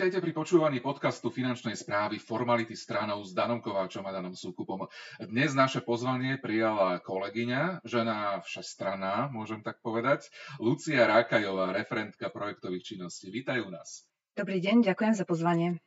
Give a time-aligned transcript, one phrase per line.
[0.00, 4.86] Vítajte pri počúvaní podcastu finančnej správy Formality stranou s Danom Kováčom a Danom Súkupom.
[5.18, 10.30] Dnes naše pozvanie prijala kolegyňa, žena všestraná, môžem tak povedať,
[10.62, 13.34] Lucia Rákajová, referentka projektových činností.
[13.34, 14.06] Vítajú nás.
[14.38, 15.82] Dobrý deň, ďakujem za pozvanie.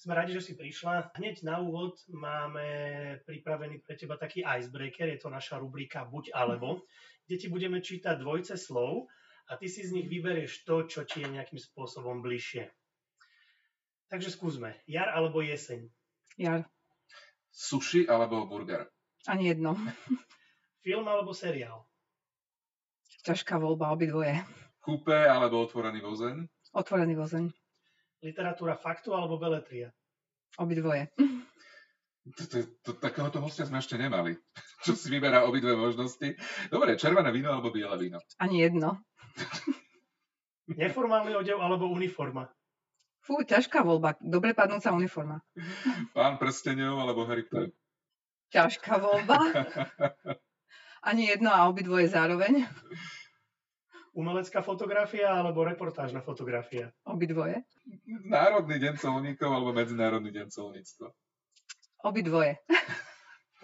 [0.00, 1.12] Sme radi, že si prišla.
[1.12, 2.64] Hneď na úvod máme
[3.28, 6.88] pripravený pre teba taký icebreaker, je to naša rubrika Buď alebo,
[7.28, 9.12] kde ti budeme čítať dvojce slov
[9.52, 12.72] a ty si z nich vyberieš to, čo ti je nejakým spôsobom bližšie.
[14.08, 14.72] Takže skúsme.
[14.88, 15.84] Jar alebo jeseň?
[16.40, 16.64] Jar.
[17.52, 18.88] Sushi alebo burger?
[19.28, 19.76] Ani jedno.
[20.84, 21.84] Film alebo seriál?
[23.28, 24.32] Ťažká voľba, obidvoje.
[24.80, 26.48] Kúpe alebo otvorený vozeň?
[26.72, 27.59] Otvorený vozeň.
[28.20, 29.88] Literatúra faktu alebo beletria?
[30.60, 31.08] Obidvoje.
[32.36, 34.36] To, to, to, takéhoto hostia sme ešte nemali.
[34.84, 36.36] Čo si vyberá obidve možnosti.
[36.68, 38.20] Dobre, červené víno alebo biele víno?
[38.36, 39.00] Ani jedno.
[40.68, 42.46] Neformálny odev alebo uniforma?
[43.24, 44.16] Fú, ťažká voľba.
[44.20, 45.40] Dobre padnúca uniforma.
[46.16, 47.72] Pán prstenov alebo Harry Potter?
[48.52, 49.38] Ťažká voľba.
[51.10, 52.68] Ani jedno a obidvoje zároveň.
[54.20, 56.92] Umelecká fotografia alebo reportážna fotografia?
[57.08, 57.64] Obidvoje.
[58.28, 61.08] Národný deň colníkov alebo Medzinárodný deň colníctva?
[62.04, 62.60] Obidvoje.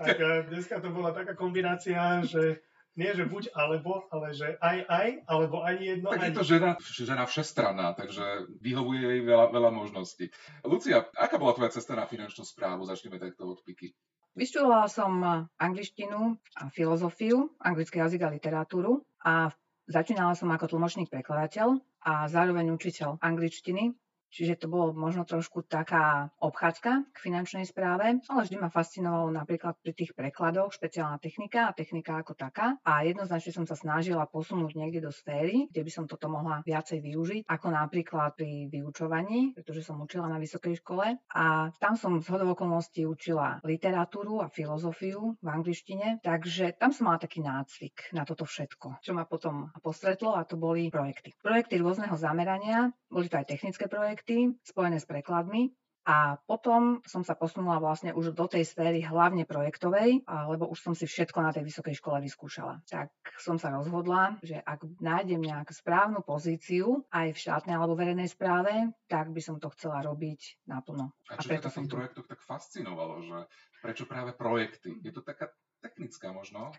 [0.01, 2.65] Tak eh, dneska to bola taká kombinácia, že
[2.97, 6.09] nie, že buď alebo, ale že aj aj, alebo ani jedno.
[6.09, 6.29] Tak ani.
[6.33, 10.33] je to žena, žena všestranná, takže vyhovuje jej veľa, veľa možností.
[10.65, 12.89] Lucia, aká bola tvoja cesta na finančnú správu?
[12.89, 13.93] Začneme takto od piky.
[14.37, 15.21] Vyštudovala som
[15.61, 19.53] angličtinu a filozofiu, anglický jazyk a literatúru a
[19.87, 23.95] začínala som ako tlmočník prekladateľ a zároveň učiteľ angličtiny
[24.31, 29.79] Čiže to bolo možno trošku taká obchádzka k finančnej správe, ale vždy ma fascinovalo napríklad
[29.81, 32.77] pri tých prekladoch špeciálna technika a technika ako taká.
[32.85, 37.01] A jednoznačne som sa snažila posunúť niekde do sféry, kde by som toto mohla viacej
[37.01, 41.17] využiť, ako napríklad pri vyučovaní, pretože som učila na vysokej škole.
[41.33, 47.09] A tam som z hodov okolností učila literatúru a filozofiu v angličtine, takže tam som
[47.09, 51.37] mala taký nácvik na toto všetko, čo ma potom postretlo a to boli projekty.
[51.41, 57.27] Projekty rôzneho zamerania, boli to aj technické projekty, projekty spojené s prekladmi a potom som
[57.27, 61.51] sa posunula vlastne už do tej sféry hlavne projektovej, lebo už som si všetko na
[61.53, 62.81] tej vysokej škole vyskúšala.
[62.87, 63.11] Tak
[63.43, 68.95] som sa rozhodla, že ak nájdem nejakú správnu pozíciu aj v štátnej alebo verejnej správe,
[69.11, 71.11] tak by som to chcela robiť naplno.
[71.29, 73.39] A čo a preto ťa v tých projektoch tak fascinovalo, že
[73.83, 74.97] prečo práve projekty?
[75.03, 75.51] Je to taká
[75.83, 76.71] technická možno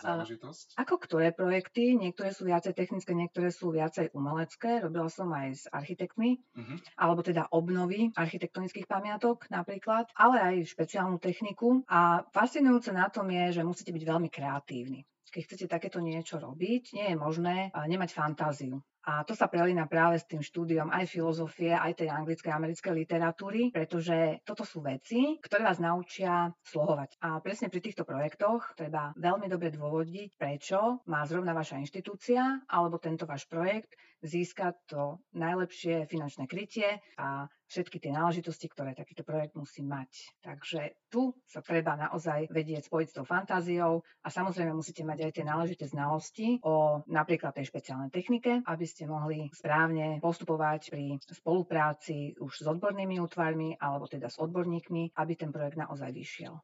[0.00, 0.78] záležitosť?
[0.80, 1.94] Ako ktoré projekty?
[1.94, 4.82] Niektoré sú viacej technické, niektoré sú viacej umelecké.
[4.82, 6.76] Robila som aj s architektmi, uh-huh.
[6.98, 11.82] alebo teda obnovy architektonických pamiatok napríklad, ale aj špeciálnu techniku.
[11.90, 15.02] A fascinujúce na tom je, že musíte byť veľmi kreatívni
[15.34, 18.78] keď chcete takéto niečo robiť, nie je možné nemať fantáziu.
[19.04, 22.92] A to sa prelína práve s tým štúdiom aj filozofie, aj tej anglickej a americkej
[23.04, 27.20] literatúry, pretože toto sú veci, ktoré vás naučia slohovať.
[27.20, 32.96] A presne pri týchto projektoch treba veľmi dobre dôvodiť, prečo má zrovna vaša inštitúcia alebo
[32.96, 33.92] tento váš projekt
[34.24, 40.08] získať to najlepšie finančné krytie a všetky tie náležitosti, ktoré takýto projekt musí mať.
[40.40, 45.32] Takže tu sa treba naozaj vedieť spojiť s tou fantáziou a samozrejme musíte mať aj
[45.36, 52.38] tie náležité znalosti o napríklad tej špeciálnej technike, aby ste mohli správne postupovať pri spolupráci
[52.38, 56.54] už s odbornými útvarmi alebo teda s odborníkmi, aby ten projekt naozaj vyšiel.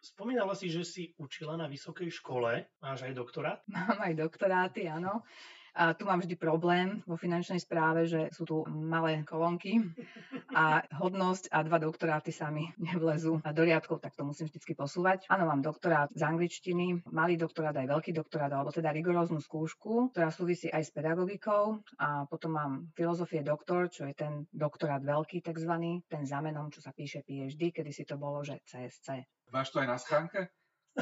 [0.00, 2.72] Spomínala si, že si učila na vysokej škole.
[2.80, 3.60] Máš aj doktorát?
[3.68, 5.28] Mám aj doktoráty, áno.
[5.74, 9.82] A tu mám vždy problém vo finančnej správe, že sú tu malé kolónky
[10.54, 15.28] a hodnosť a dva doktoráty sami nevlezú do riadkov, tak to musím vždy posúvať.
[15.28, 20.32] Áno, mám doktorát z angličtiny, malý doktorát aj veľký doktorát, alebo teda rigoróznu skúšku, ktorá
[20.32, 26.04] súvisí aj s pedagogikou a potom mám filozofie doktor, čo je ten doktorát veľký takzvaný,
[26.08, 29.24] ten zamenom, čo sa píše PhD, kedy si to bolo, že CSC.
[29.48, 30.40] Máš to aj na schránke?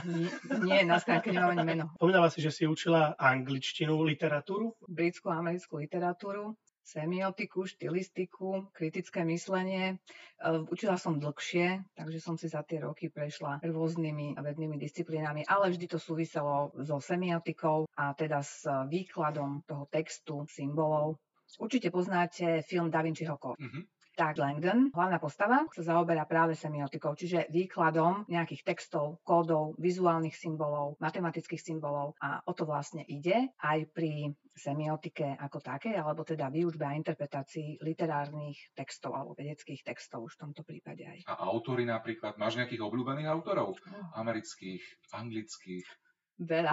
[0.04, 0.28] Nie,
[0.60, 1.84] nie na stránke nemám ani meno.
[1.96, 4.76] Pomínala si, že si učila angličtinu, literatúru?
[4.84, 6.52] Britskú a americkú literatúru,
[6.84, 9.96] semiotiku, štilistiku, kritické myslenie.
[9.96, 9.96] E,
[10.68, 15.86] učila som dlhšie, takže som si za tie roky prešla rôznymi vednými disciplínami, ale vždy
[15.88, 21.16] to súviselo so semiotikou a teda s výkladom toho textu, symbolov.
[21.56, 23.56] Určite poznáte film Da Vinciho kód.
[23.56, 23.95] Mm-hmm.
[24.16, 30.96] Tak Langdon, hlavná postava, sa zaoberá práve semiotikou, čiže výkladom nejakých textov, kódov, vizuálnych symbolov,
[31.04, 36.88] matematických symbolov a o to vlastne ide aj pri semiotike ako také, alebo teda výučbe
[36.88, 41.28] a interpretácii literárnych textov alebo vedeckých textov už v tomto prípade aj.
[41.28, 43.76] A autory napríklad, máš nejakých obľúbených autorov?
[44.16, 44.80] Amerických,
[45.12, 45.84] anglických?
[46.40, 46.72] Veľa.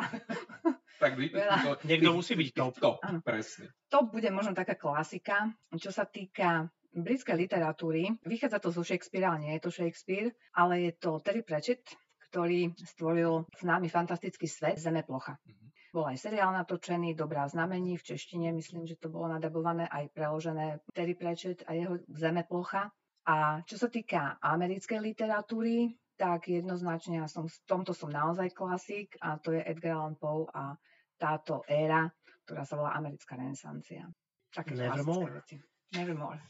[1.04, 1.57] tak Veľa.
[1.63, 1.72] to.
[1.88, 2.74] Niekto musí byť top.
[2.80, 3.72] Top, presne.
[3.92, 5.51] Top bude možno taká klasika.
[5.75, 10.92] Čo sa týka britskej literatúry, vychádza to zo Shakespearea, nie je to Shakespeare, ale je
[10.95, 11.81] to Terry Pratchett,
[12.30, 15.38] ktorý stvoril známy fantastický svet Zemeplocha.
[15.42, 15.69] Mm-hmm.
[15.94, 20.81] Bol aj seriál natočený, Dobrá znamení v češtine, myslím, že to bolo nadabované aj preložené
[20.90, 22.90] Terry Pratchett a jeho Zemeplocha.
[23.30, 29.18] A čo sa týka americkej literatúry, tak jednoznačne ja som, v tomto som naozaj klasik
[29.22, 30.74] a to je Edgar Allan Poe a
[31.18, 32.10] táto éra,
[32.46, 34.10] ktorá sa volá americká renesancia.
[34.54, 35.42] Také Nevermore.
[35.42, 35.57] Veci.
[35.94, 36.42] Nevermore.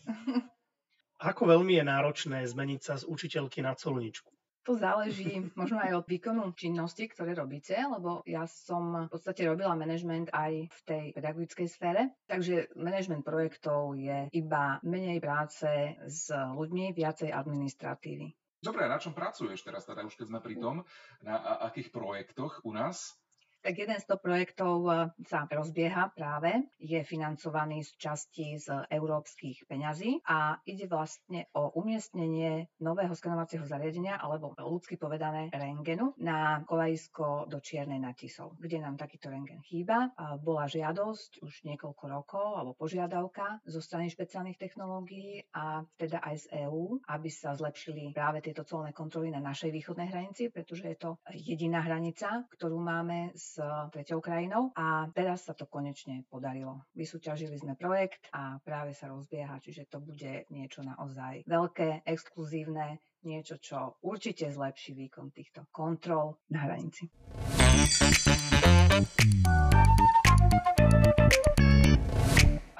[1.23, 4.33] Ako veľmi je náročné zmeniť sa z učiteľky na colničku?
[4.63, 9.75] To záleží možno aj od výkonu činnosti, ktoré robíte, lebo ja som v podstate robila
[9.75, 15.67] management aj v tej pedagogickej sfére, takže management projektov je iba menej práce
[16.07, 18.31] s ľuďmi, viacej administratívy.
[18.63, 20.87] Dobre, na čom pracuješ teraz, teda už keď sme pri tom,
[21.19, 21.35] na
[21.67, 23.19] akých projektoch u nás?
[23.63, 24.91] Tak jeden z toho projektov e,
[25.23, 32.67] sa rozbieha práve, je financovaný z časti z európskych peňazí a ide vlastne o umiestnenie
[32.83, 39.31] nového skenovacieho zariadenia, alebo ľudsky povedané rengenu, na kolajisko do Čiernej Natisov, kde nám takýto
[39.31, 40.11] rengen chýba.
[40.43, 46.67] Bola žiadosť už niekoľko rokov, alebo požiadavka zo strany špeciálnych technológií a teda aj z
[46.67, 51.09] EÚ, aby sa zlepšili práve tieto colné kontroly na našej východnej hranici, pretože je to
[51.31, 53.61] jediná hranica, ktorú máme s s
[53.93, 56.81] treťou krajinou a teraz sa to konečne podarilo.
[56.97, 63.61] Vysúťažili sme projekt a práve sa rozbieha, čiže to bude niečo naozaj veľké, exkluzívne, niečo,
[63.61, 67.13] čo určite zlepší výkon týchto kontrol na hranici.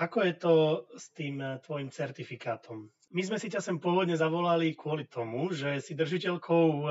[0.04, 0.54] Ako je to
[1.00, 2.92] s tým eh, tvojim certifikátom?
[3.14, 6.88] My sme si ťa sem pôvodne zavolali kvôli tomu, že si držiteľkou eh,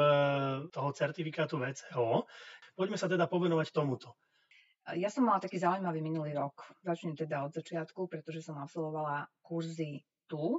[0.71, 2.25] toho certifikátu VCO.
[2.73, 4.17] Poďme sa teda povenovať tomuto.
[4.99, 6.75] Ja som mala taký zaujímavý minulý rok.
[6.83, 10.59] Začnem teda od začiatku, pretože som absolvovala kurzy tu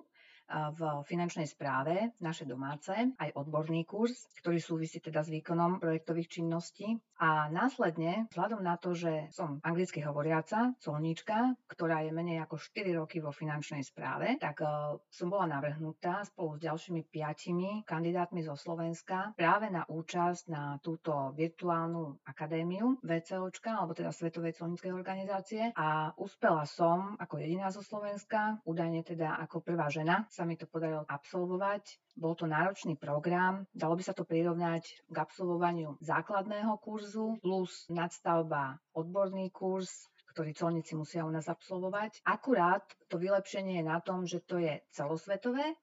[0.49, 6.99] v finančnej správe, naše domáce, aj odborný kurz, ktorý súvisí teda s výkonom projektových činností.
[7.23, 12.99] A následne, vzhľadom na to, že som anglicky hovoriaca, colníčka, ktorá je menej ako 4
[12.99, 18.59] roky vo finančnej správe, tak uh, som bola navrhnutá spolu s ďalšími piatimi kandidátmi zo
[18.59, 26.11] Slovenska práve na účasť na túto virtuálnu akadémiu VCOčka, alebo teda Svetovej colníckej organizácie a
[26.19, 31.05] uspela som ako jediná zo Slovenska, údajne teda ako prvá žena sa mi to podarilo
[31.05, 32.01] absolvovať.
[32.17, 38.81] Bol to náročný program, dalo by sa to prirovnať k absolvovaniu základného kurzu plus nadstavba
[38.97, 42.25] odborný kurz, ktorý colníci musia u nás absolvovať.
[42.25, 42.81] Akurát
[43.13, 45.77] to vylepšenie je na tom, že to je celosvetové,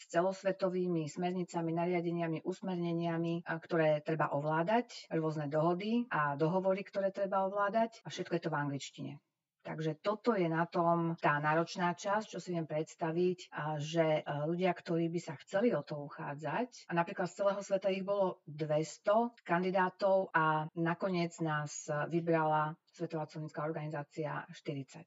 [0.00, 8.00] s celosvetovými smernicami, nariadeniami, usmerneniami, ktoré treba ovládať, rôzne dohody a dohovory, ktoré treba ovládať
[8.00, 9.12] a všetko je to v angličtine.
[9.60, 14.22] Takže toto je na tom tá náročná časť, čo si viem predstaviť, a že e,
[14.48, 18.40] ľudia, ktorí by sa chceli o to uchádzať, a napríklad z celého sveta ich bolo
[18.48, 25.04] 200 kandidátov a nakoniec nás vybrala Svetová colnická organizácia 40.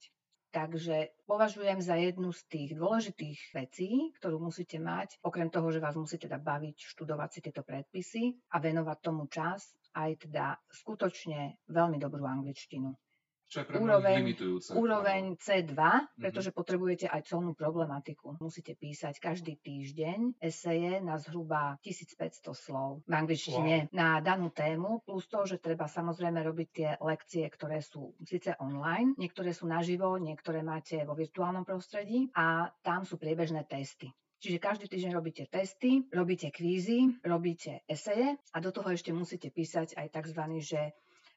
[0.54, 5.98] Takže považujem za jednu z tých dôležitých vecí, ktorú musíte mať, okrem toho, že vás
[5.98, 11.98] musí teda baviť, študovať si tieto predpisy a venovať tomu čas, aj teda skutočne veľmi
[11.98, 12.94] dobrú angličtinu.
[13.54, 14.34] Čo je pre úroveň,
[14.74, 16.18] úroveň C2, mhm.
[16.18, 16.58] pretože mm-hmm.
[16.58, 18.34] potrebujete aj colnú problematiku.
[18.42, 23.94] Musíte písať každý týždeň eseje na zhruba 1500 slov v angličtine wow.
[23.94, 29.14] na danú tému, plus to, že treba samozrejme robiť tie lekcie, ktoré sú síce online,
[29.22, 34.10] niektoré sú naživo, niektoré máte vo virtuálnom prostredí a tam sú priebežné testy.
[34.44, 39.96] Čiže každý týždeň robíte testy, robíte kvízy, robíte eseje a do toho ešte musíte písať
[39.96, 40.42] aj tzv.
[40.60, 40.92] že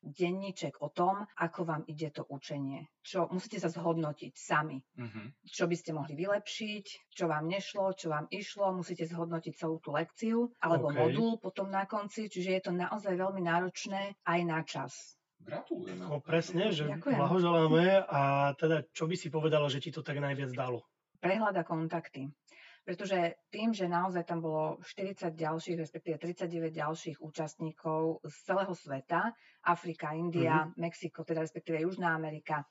[0.07, 2.87] denníček o tom, ako vám ide to učenie.
[3.03, 4.79] Čo musíte sa zhodnotiť sami.
[4.79, 5.27] Uh-huh.
[5.47, 9.95] Čo by ste mohli vylepšiť, čo vám nešlo, čo vám išlo, musíte zhodnotiť celú tú
[9.95, 10.99] lekciu alebo okay.
[11.03, 15.19] modul potom na konci, čiže je to naozaj veľmi náročné aj na čas.
[15.47, 16.03] Gratulujem.
[16.03, 17.19] No presne, že Ďakujem.
[17.23, 20.83] blahoželáme a teda čo by si povedala, že ti to tak najviac dalo?
[21.23, 22.35] Prehľada kontakty
[22.87, 29.35] pretože tým, že naozaj tam bolo 40 ďalších, respektíve 39 ďalších účastníkov z celého sveta,
[29.67, 30.79] Afrika, India, mm-hmm.
[30.79, 32.63] Mexiko, teda respektíve Južná Amerika,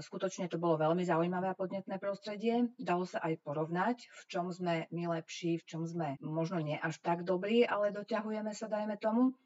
[0.00, 2.72] skutočne to bolo veľmi zaujímavé a podnetné prostredie.
[2.80, 6.98] Dalo sa aj porovnať, v čom sme my lepší, v čom sme možno nie až
[7.04, 9.36] tak dobrí, ale doťahujeme sa, dajme tomu.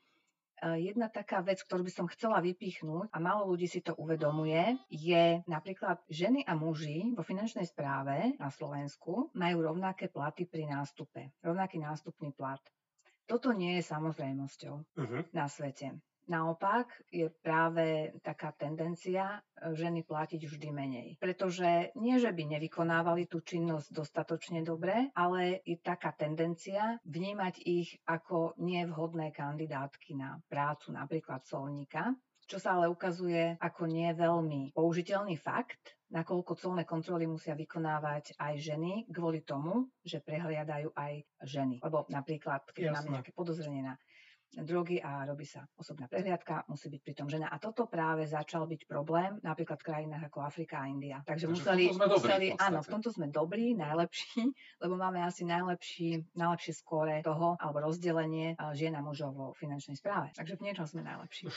[0.59, 5.39] Jedna taká vec, ktorú by som chcela vypichnúť, a málo ľudí si to uvedomuje, je
[5.47, 11.79] napríklad ženy a muži vo finančnej správe na Slovensku majú rovnaké platy pri nástupe, rovnaký
[11.79, 12.61] nástupný plat.
[13.29, 15.21] Toto nie je samozrejmosťou uh-huh.
[15.37, 16.01] na svete.
[16.29, 21.09] Naopak je práve taká tendencia e, ženy platiť vždy menej.
[21.17, 27.97] Pretože nie, že by nevykonávali tú činnosť dostatočne dobre, ale je taká tendencia vnímať ich
[28.05, 32.13] ako nevhodné kandidátky na prácu, napríklad solníka,
[32.49, 38.55] čo sa ale ukazuje ako nie veľmi použiteľný fakt, nakoľko colné kontroly musia vykonávať aj
[38.57, 41.85] ženy kvôli tomu, že prehliadajú aj ženy.
[41.85, 42.97] Lebo napríklad, keď Jasne.
[42.97, 44.01] máme nejaké podozrenie na
[44.57, 47.53] drogy a robí sa osobná prehliadka, musí byť pritom žena.
[47.53, 51.21] A toto práve začal byť problém napríklad v krajinách ako Afrika a India.
[51.23, 54.49] Takže, Takže museli, v museli v áno, v tomto sme dobrí, najlepší,
[54.83, 60.33] lebo máme asi najlepší, najlepšie skóre toho, alebo rozdelenie žien a mužov vo finančnej správe.
[60.33, 61.45] Takže v niečom sme najlepší.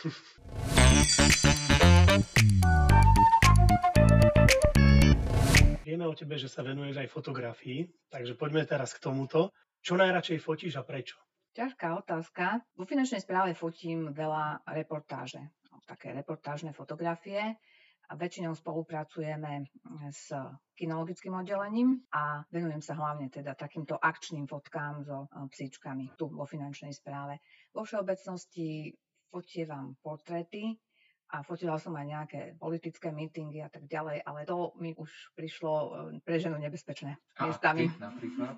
[5.92, 9.52] Vieme o tebe, že sa venuješ aj fotografii, takže poďme teraz k tomuto.
[9.84, 11.20] Čo najradšej fotíš a prečo?
[11.52, 12.64] Ťažká otázka.
[12.80, 15.52] Vo finančnej správe fotím veľa reportáže,
[15.84, 17.60] také reportážne fotografie
[18.08, 19.68] a väčšinou spolupracujeme
[20.12, 20.32] s
[20.76, 26.44] kinologickým oddelením a venujem sa hlavne teda takýmto akčným fotkám so e, psíčkami tu vo
[26.44, 27.40] finančnej správe.
[27.72, 28.92] Vo všeobecnosti
[29.32, 30.76] fotievam portréty,
[31.32, 35.72] a fotila som aj nejaké politické mítingy a tak ďalej, ale to mi už prišlo
[35.72, 37.88] e, pre ženu nebezpečné miestami.
[37.88, 38.58] A ty napríklad?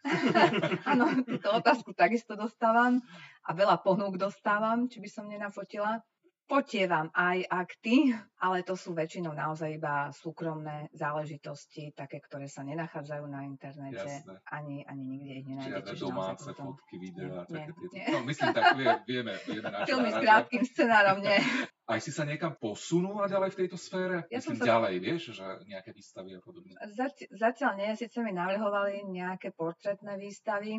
[0.90, 3.04] Áno, túto otázku takisto dostávam
[3.44, 6.00] a veľa ponúk dostávam, či by som nenafotila.
[6.50, 8.10] Potievam aj akty,
[8.42, 14.82] ale to sú väčšinou naozaj iba súkromné záležitosti, také, ktoré sa nenachádzajú na internete, ani,
[14.82, 15.94] ani nikde ich nenájdete.
[15.94, 18.18] Žiadne domáce fotky, videá, také tieto.
[18.18, 21.38] No, myslím, tak vie, vieme, vieme na Filmy s krátkým scenárom, nie.
[21.90, 24.22] Aj si sa niekam posunula ďalej v tejto sfére?
[24.30, 24.70] Ja Myslím, som sa...
[24.78, 26.78] ďalej, vieš, že nejaké výstavy a podobne.
[26.94, 30.78] Zati- zatiaľ nie, síce mi navrhovali nejaké portrétne výstavy,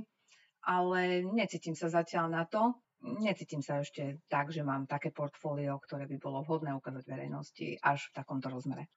[0.63, 2.80] ale necítim sa zatiaľ na to.
[3.01, 8.08] Necítim sa ešte tak, že mám také portfólio, ktoré by bolo vhodné ukázať verejnosti až
[8.08, 8.88] v takomto rozmere.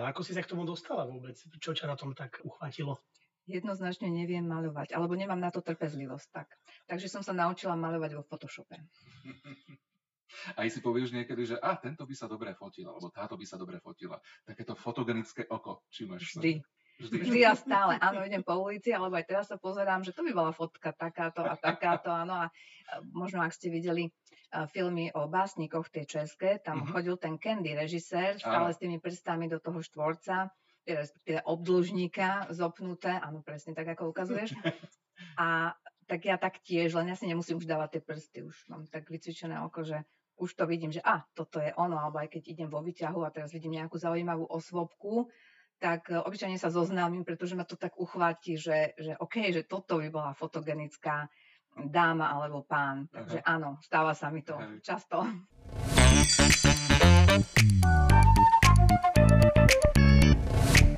[0.00, 1.36] A ako si sa k tomu dostala vôbec?
[1.62, 2.98] Čo ťa na tom tak uchvátilo?
[3.46, 6.48] Jednoznačne neviem maľovať, alebo nemám na to trpezlivosť tak.
[6.88, 8.82] Takže som sa naučila maľovať vo Photoshope.
[10.56, 13.60] Aj si povieš niekedy, že a, tento by sa dobre fotil, alebo táto by sa
[13.60, 14.18] dobre fotila.
[14.44, 16.62] Takéto fotogenické oko, či máš Vždy.
[17.02, 17.18] Vždy.
[17.24, 17.98] Vždy a stále.
[17.98, 21.42] Áno, idem po ulici, alebo aj teraz sa pozerám, že to by bola fotka takáto
[21.42, 22.12] a takáto.
[22.12, 22.44] Áno, a
[23.10, 24.12] možno ak ste videli
[24.68, 26.92] filmy o básnikoch tej české, tam uh-huh.
[26.92, 30.52] chodil ten Candy režisér, stále s tými prstami do toho štvorca,
[30.84, 34.52] respektíve obdĺžníka zopnuté, áno, presne tak, ako ukazuješ.
[35.40, 35.72] A
[36.10, 39.08] tak ja tak tiež, len ja si nemusím už dávať tie prsty, už mám tak
[39.08, 40.02] vycvičené oko, že
[40.42, 43.30] už to vidím, že a, toto je ono, alebo aj keď idem vo výťahu a
[43.30, 45.30] teraz vidím nejakú zaujímavú osvobku,
[45.78, 50.02] tak e, obyčajne sa zoznámim, pretože ma to tak uchváti, že, že OK, že toto
[50.02, 51.30] by bola fotogenická
[51.78, 53.06] dáma alebo pán.
[53.14, 53.54] Takže Aha.
[53.54, 54.82] áno, stáva sa mi to Aha.
[54.82, 55.22] často.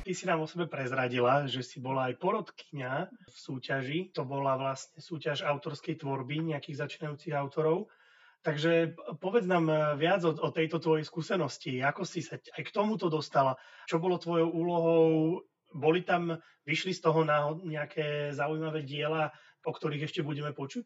[0.05, 3.99] Ty si nám o sebe prezradila, že si bola aj porodkyňa v súťaži.
[4.13, 7.89] To bola vlastne súťaž autorskej tvorby nejakých začínajúcich autorov.
[8.45, 11.81] Takže povedz nám eh, viac o, o tejto tvojej skúsenosti.
[11.81, 13.57] Ako si sa aj k tomuto dostala?
[13.89, 15.41] Čo bolo tvojou úlohou?
[15.73, 19.33] Boli tam, vyšli z toho na nejaké zaujímavé diela,
[19.65, 20.85] o ktorých ešte budeme počuť?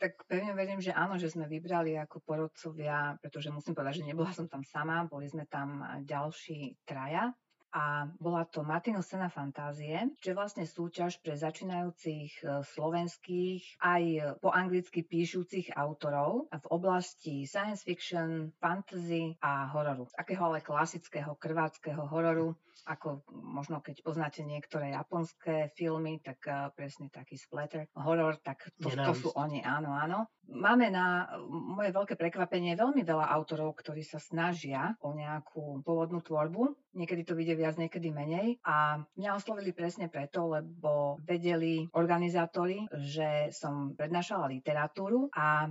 [0.00, 4.34] Tak pevne verím, že áno, že sme vybrali ako porodcovia, pretože musím povedať, že nebola
[4.34, 7.30] som tam sama, boli sme tam ďalší traja
[7.72, 14.02] a bola to Martinus Sena Fantázie, čo je vlastne súťaž pre začínajúcich e, slovenských aj
[14.44, 20.04] po anglicky píšucich autorov v oblasti science fiction, fantasy a hororu.
[20.12, 22.52] Takého ale klasického krváckého hororu,
[22.86, 28.90] ako možno keď poznáte niektoré japonské filmy, tak e, presne taký splatter horor, tak to,
[28.90, 30.26] to sú oni, áno, áno.
[30.52, 36.74] Máme na moje veľké prekvapenie veľmi veľa autorov, ktorí sa snažia o nejakú pôvodnú tvorbu.
[36.92, 38.58] Niekedy to vyjde viac, niekedy menej.
[38.66, 45.70] A mňa oslovili presne preto, lebo vedeli organizátori, že som prednášala literatúru a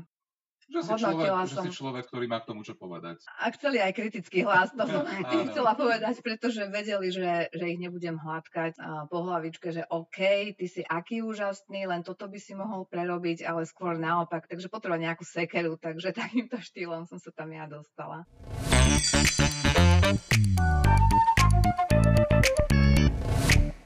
[0.71, 1.65] že si, človek, že som...
[1.67, 3.19] si človek, ktorý má k tomu čo povedať.
[3.43, 7.79] A chceli aj kritický hlas, to som tým chcela povedať, pretože vedeli, že, že ich
[7.79, 8.79] nebudem hladkať
[9.11, 13.67] po hlavičke, že OK, ty si aký úžasný, len toto by si mohol prerobiť, ale
[13.67, 14.47] skôr naopak.
[14.47, 18.23] Takže potreba nejakú sekeru, takže takýmto štýlom som sa tam ja dostala.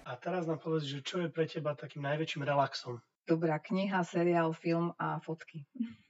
[0.06, 3.01] A teraz nám povedz, že čo je pre teba takým najväčším relaxom?
[3.25, 5.65] Dobrá kniha, seriál, film a fotky.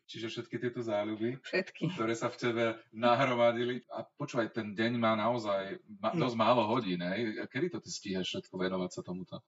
[0.05, 1.97] Čiže všetky tieto záľuby, Všetky.
[1.97, 3.81] ktoré sa v tebe nahromadili.
[3.89, 6.29] A počúvaj, ten deň má naozaj ma, No.
[6.29, 7.41] dosť málo hodín, hej?
[7.49, 9.41] Kedy to ty stíhaš všetko venovať sa tomuto?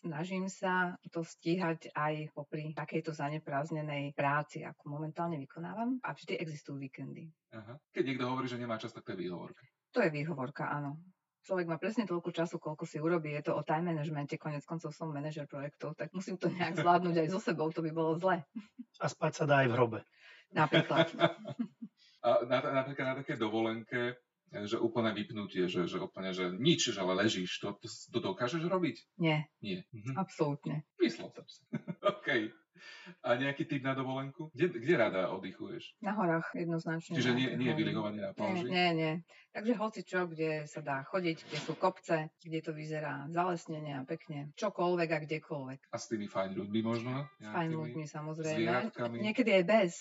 [0.00, 6.00] Snažím sa to stíhať aj popri takejto zaneprázdnenej práci, ako momentálne vykonávam.
[6.00, 7.28] A vždy existujú víkendy.
[7.52, 7.76] Aha.
[7.92, 9.60] Keď niekto hovorí, že nemá čas, tak to je výhovorka.
[9.92, 10.96] To je výhovorka, áno.
[11.40, 13.32] Človek má presne toľko času, koľko si urobí.
[13.32, 17.16] Je to o time managemente, konec koncov som manažer projektov, tak musím to nejak zvládnuť
[17.16, 18.44] aj so sebou, to by bolo zle.
[19.00, 20.00] A spať sa dá aj v hrobe.
[20.52, 21.08] Napríklad.
[22.20, 24.20] A na, napríklad na také dovolenke,
[24.52, 28.66] že úplne vypnutie, že, že úplne, že nič, že ale ležíš, to, to, to dokážeš
[28.66, 28.96] robiť?
[29.16, 29.88] Nie, Nie.
[29.94, 30.20] Mhm.
[30.20, 30.84] absolútne.
[31.00, 31.64] Myslel som si.
[32.12, 32.52] OK.
[33.22, 34.48] A nejaký typ na dovolenku?
[34.52, 35.94] Kde, kde rada oddychuješ?
[36.00, 37.16] Na horách jednoznačne.
[37.16, 37.78] Čiže nie, nie hore.
[37.78, 38.66] vylihovanie na Nie, pláži?
[38.66, 39.12] nie, nie.
[39.50, 44.06] Takže hoci čo, kde sa dá chodiť, kde sú kopce, kde to vyzerá zalesnenie a
[44.06, 44.54] pekne.
[44.54, 45.80] Čokoľvek a kdekoľvek.
[45.90, 47.26] A s tými fajn ľuďmi možno?
[47.42, 48.58] S fajn ľuďmi samozrejme.
[48.62, 49.16] zvieratkami?
[49.26, 49.92] Niekedy aj bez.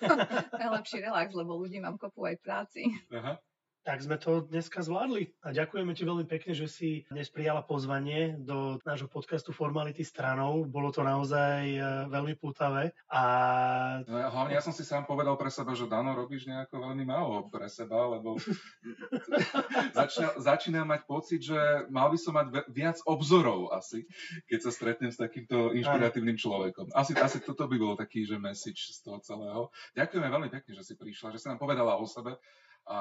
[0.60, 2.88] Najlepší relax, lebo ľudí mám kopu aj práci.
[3.12, 3.36] Aha.
[3.84, 8.32] Tak sme to dneska zvládli a ďakujeme ti veľmi pekne, že si dnes prijala pozvanie
[8.32, 10.64] do nášho podcastu Formality stranou.
[10.64, 13.22] Bolo to naozaj e, veľmi pútavé a
[14.08, 17.04] No, ja- hlavne ja som si sám povedal pre seba, že Dano, robíš nejako veľmi
[17.04, 18.40] málo pre seba, lebo
[20.00, 24.08] začína, začínam mať pocit, že mal by som mať viac obzorov asi,
[24.48, 26.88] keď sa stretnem s takýmto inšpiratívnym človekom.
[26.96, 29.68] Asi, asi toto by bol taký, že message z toho celého.
[29.92, 32.40] Ďakujeme veľmi pekne, že si prišla, že si nám povedala o sebe
[32.88, 32.98] a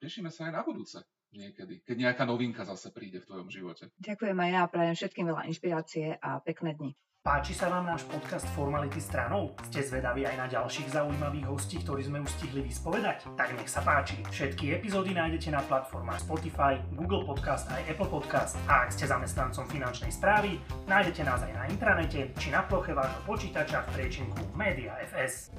[0.00, 1.00] tešíme sa aj na budúce
[1.32, 3.92] niekedy, keď nejaká novinka zase príde v tvojom živote.
[4.00, 6.92] Ďakujem aj ja, prajem všetkým veľa inšpirácie a pekné dni.
[7.26, 9.50] Páči sa vám náš podcast Formality stranou?
[9.66, 13.26] Ste zvedaví aj na ďalších zaujímavých hostí, ktorí sme už stihli vyspovedať?
[13.34, 14.22] Tak nech sa páči.
[14.30, 18.54] Všetky epizódy nájdete na platformách Spotify, Google Podcast aj Apple Podcast.
[18.70, 23.18] A ak ste zamestnancom finančnej správy, nájdete nás aj na intranete či na ploche vášho
[23.26, 25.50] počítača v priečinku Media FS.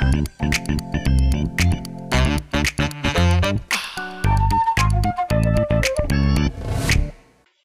[0.00, 1.17] Musik